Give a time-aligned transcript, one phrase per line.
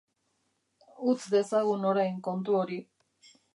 [1.11, 2.83] Utz dezagun orain kontu hori.